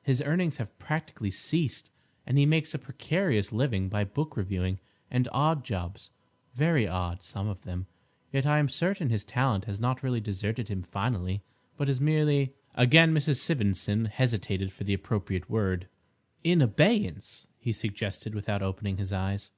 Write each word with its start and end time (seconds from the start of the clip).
His 0.00 0.22
earnings 0.22 0.56
have 0.56 0.78
practically 0.78 1.30
ceased, 1.30 1.90
and 2.26 2.38
he 2.38 2.46
makes 2.46 2.72
a 2.72 2.78
precarious 2.78 3.52
living 3.52 3.90
by 3.90 4.04
book 4.04 4.34
reviewing 4.34 4.78
and 5.10 5.28
odd 5.32 5.66
jobs—very 5.66 6.88
odd, 6.88 7.22
some 7.22 7.46
of 7.46 7.60
them. 7.64 7.86
Yet, 8.32 8.46
I 8.46 8.56
am 8.58 8.70
certain 8.70 9.10
his 9.10 9.22
talent 9.22 9.66
has 9.66 9.78
not 9.78 10.02
really 10.02 10.22
deserted 10.22 10.68
him 10.68 10.82
finally, 10.82 11.42
but 11.76 11.90
is 11.90 12.00
merely—" 12.00 12.54
Again 12.74 13.12
Mrs. 13.12 13.36
Sivendson 13.40 14.06
hesitated 14.08 14.72
for 14.72 14.84
the 14.84 14.94
appropriate 14.94 15.50
word. 15.50 15.88
"In 16.42 16.62
abeyance," 16.62 17.46
he 17.58 17.74
suggested, 17.74 18.34
without 18.34 18.62
opening 18.62 18.96
his 18.96 19.12
eyes. 19.12 19.52